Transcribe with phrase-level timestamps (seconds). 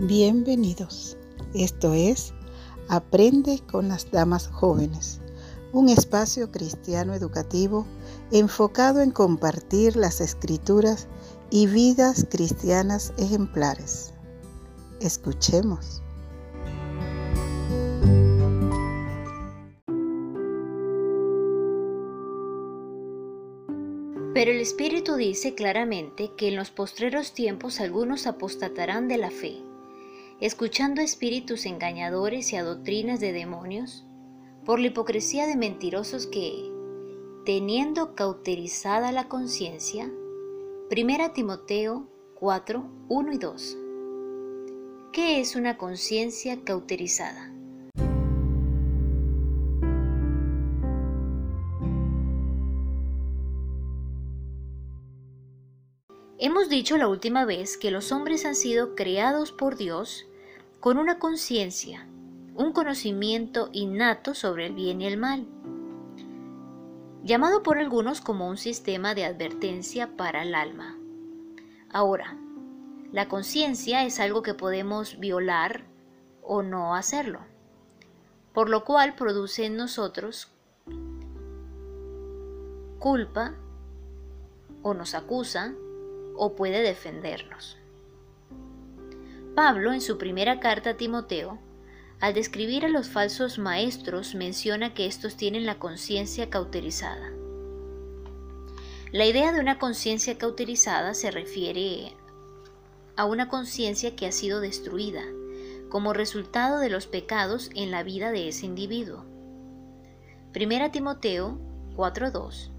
[0.00, 1.16] Bienvenidos.
[1.54, 2.32] Esto es
[2.88, 5.20] Aprende con las Damas Jóvenes,
[5.72, 7.84] un espacio cristiano educativo
[8.30, 11.08] enfocado en compartir las escrituras
[11.50, 14.14] y vidas cristianas ejemplares.
[15.00, 16.00] Escuchemos.
[24.32, 29.67] Pero el Espíritu dice claramente que en los postreros tiempos algunos apostatarán de la fe
[30.40, 34.04] escuchando espíritus engañadores y a doctrinas de demonios,
[34.64, 36.70] por la hipocresía de mentirosos que,
[37.44, 40.10] teniendo cauterizada la conciencia,
[40.90, 43.78] 1 Timoteo 4, 1 y 2.
[45.12, 47.52] ¿Qué es una conciencia cauterizada?
[56.40, 60.27] Hemos dicho la última vez que los hombres han sido creados por Dios
[60.80, 62.06] con una conciencia,
[62.54, 65.48] un conocimiento innato sobre el bien y el mal,
[67.24, 70.96] llamado por algunos como un sistema de advertencia para el alma.
[71.90, 72.38] Ahora,
[73.10, 75.84] la conciencia es algo que podemos violar
[76.42, 77.40] o no hacerlo,
[78.52, 80.52] por lo cual produce en nosotros
[83.00, 83.54] culpa
[84.82, 85.74] o nos acusa
[86.36, 87.78] o puede defendernos.
[89.58, 91.58] Pablo, en su primera carta a Timoteo,
[92.20, 97.32] al describir a los falsos maestros, menciona que estos tienen la conciencia cauterizada.
[99.10, 102.14] La idea de una conciencia cauterizada se refiere
[103.16, 105.24] a una conciencia que ha sido destruida
[105.88, 109.24] como resultado de los pecados en la vida de ese individuo.
[110.52, 111.58] Primera Timoteo
[111.96, 112.70] 4.2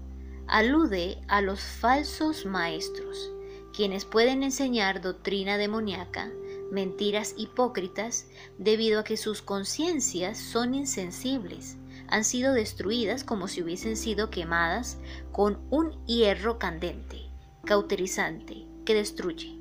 [0.46, 3.30] alude a los falsos maestros,
[3.76, 6.32] quienes pueden enseñar doctrina demoníaca
[6.70, 8.26] mentiras hipócritas
[8.58, 11.76] debido a que sus conciencias son insensibles,
[12.08, 14.98] han sido destruidas como si hubiesen sido quemadas
[15.32, 17.30] con un hierro candente,
[17.64, 19.58] cauterizante, que destruye,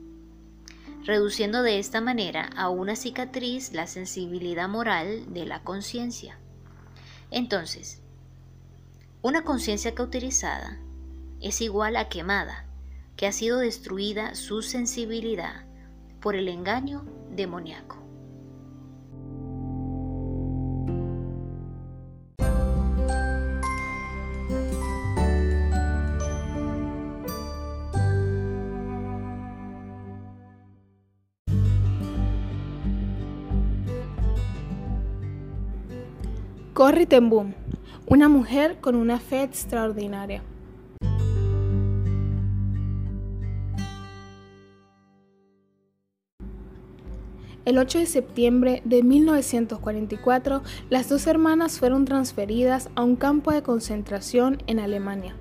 [1.04, 6.40] reduciendo de esta manera a una cicatriz la sensibilidad moral de la conciencia.
[7.32, 8.02] Entonces,
[9.22, 10.80] una conciencia cauterizada
[11.42, 12.66] es igual a quemada,
[13.16, 15.69] que ha sido destruida su sensibilidad
[16.22, 17.98] por el engaño demoníaco.
[36.74, 37.56] Corrie ten Boom,
[38.08, 40.42] una mujer con una fe extraordinaria.
[47.70, 53.62] El 8 de septiembre de 1944, las dos hermanas fueron transferidas a un campo de
[53.62, 55.36] concentración en Alemania.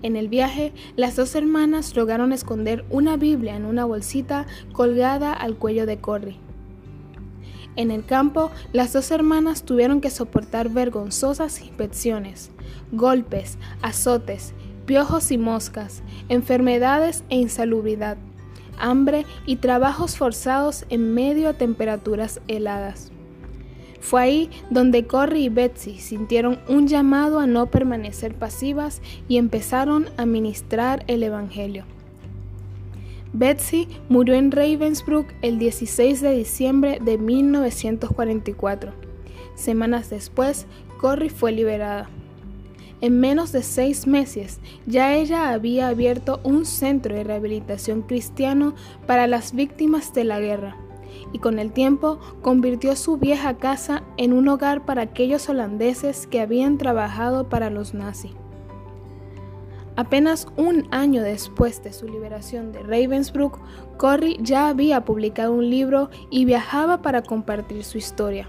[0.00, 5.56] En el viaje, las dos hermanas lograron esconder una Biblia en una bolsita colgada al
[5.56, 6.38] cuello de Corrie.
[7.76, 12.50] En el campo, las dos hermanas tuvieron que soportar vergonzosas inspecciones,
[12.92, 14.54] golpes, azotes,
[14.86, 18.16] piojos y moscas, enfermedades e insalubridad
[18.82, 23.10] hambre y trabajos forzados en medio a temperaturas heladas.
[24.00, 30.06] Fue ahí donde Corrie y Betsy sintieron un llamado a no permanecer pasivas y empezaron
[30.16, 31.84] a ministrar el Evangelio.
[33.32, 38.92] Betsy murió en Ravensbrück el 16 de diciembre de 1944.
[39.54, 40.66] Semanas después,
[41.00, 42.10] Corrie fue liberada.
[43.02, 48.74] En menos de seis meses ya ella había abierto un centro de rehabilitación cristiano
[49.08, 50.76] para las víctimas de la guerra
[51.32, 56.40] y con el tiempo convirtió su vieja casa en un hogar para aquellos holandeses que
[56.40, 58.30] habían trabajado para los nazis.
[59.96, 63.58] Apenas un año después de su liberación de Ravensbrück,
[63.98, 68.48] Corrie ya había publicado un libro y viajaba para compartir su historia.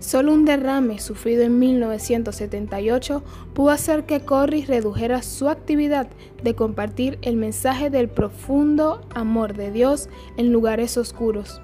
[0.00, 3.22] Solo un derrame sufrido en 1978
[3.52, 6.08] pudo hacer que Corrie redujera su actividad
[6.42, 11.60] de compartir el mensaje del profundo amor de Dios en lugares oscuros.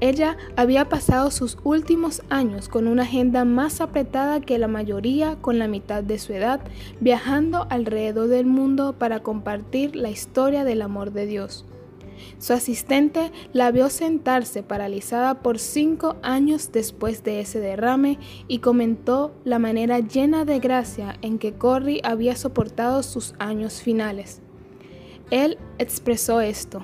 [0.00, 5.58] Ella había pasado sus últimos años con una agenda más apretada que la mayoría con
[5.58, 6.60] la mitad de su edad,
[7.00, 11.66] viajando alrededor del mundo para compartir la historia del amor de Dios.
[12.38, 18.18] Su asistente la vio sentarse paralizada por cinco años después de ese derrame
[18.48, 24.40] y comentó la manera llena de gracia en que Corrie había soportado sus años finales.
[25.30, 26.82] Él expresó esto.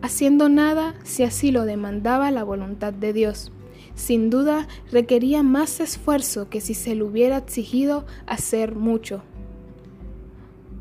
[0.00, 3.52] haciendo nada si así lo demandaba la voluntad de Dios.
[3.94, 9.22] Sin duda requería más esfuerzo que si se le hubiera exigido hacer mucho.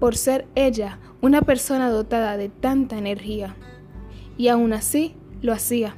[0.02, 3.56] Por ser ella una persona dotada de tanta energía.
[4.36, 5.14] Y aún así
[5.44, 5.96] lo hacía.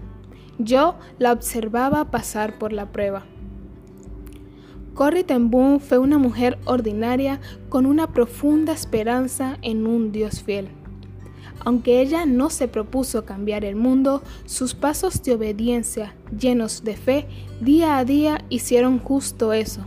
[0.59, 3.23] Yo la observaba pasar por la prueba.
[4.93, 7.39] Corrie ten fue una mujer ordinaria
[7.69, 10.67] con una profunda esperanza en un Dios fiel.
[11.63, 17.25] Aunque ella no se propuso cambiar el mundo, sus pasos de obediencia, llenos de fe,
[17.61, 19.85] día a día hicieron justo eso.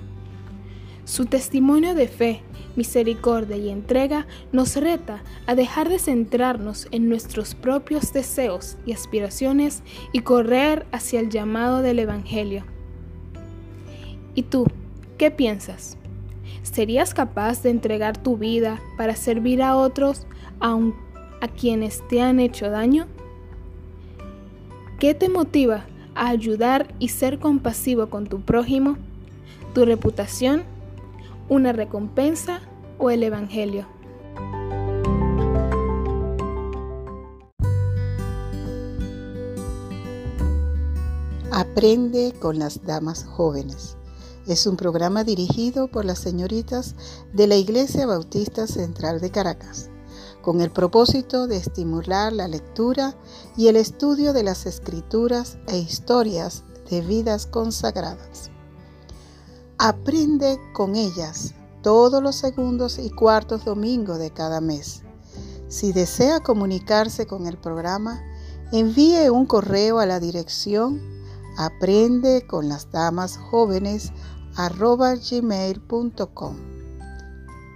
[1.05, 2.43] Su testimonio de fe,
[2.77, 9.83] misericordia y entrega nos reta a dejar de centrarnos en nuestros propios deseos y aspiraciones
[10.13, 12.65] y correr hacia el llamado del Evangelio.
[14.35, 14.67] ¿Y tú?
[15.19, 15.97] ¿Qué piensas?
[16.63, 20.27] ¿Serías capaz de entregar tu vida para servir a otros,
[20.61, 20.95] aun
[21.41, 23.07] a quienes te han hecho daño?
[24.99, 25.85] ¿Qué te motiva
[26.15, 28.97] a ayudar y ser compasivo con tu prójimo?
[29.75, 30.65] ¿Tu reputación?
[31.49, 32.61] ¿Una recompensa
[32.99, 33.87] o el Evangelio?
[41.53, 43.97] Aprende con las damas jóvenes
[44.47, 46.95] es un programa dirigido por las señoritas
[47.33, 49.91] de la Iglesia Bautista Central de Caracas,
[50.41, 53.17] con el propósito de estimular la lectura
[53.57, 58.53] y el estudio de las escrituras e historias de vidas consagradas.
[59.79, 65.03] Aprende con ellas todos los segundos y cuartos domingos de cada mes.
[65.69, 68.23] Si desea comunicarse con el programa,
[68.73, 71.17] envíe un correo a la dirección
[71.57, 73.39] aprende con las damas.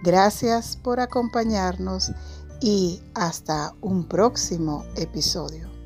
[0.02, 2.12] Gracias por acompañarnos
[2.60, 5.79] y hasta un próximo episodio.